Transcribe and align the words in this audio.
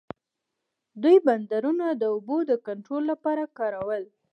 دوی 1.03 1.17
بندرونه 1.27 1.87
د 1.93 2.03
اوبو 2.13 2.37
د 2.49 2.51
کنټرول 2.67 3.03
لپاره 3.11 3.43
کارول. 3.57 4.03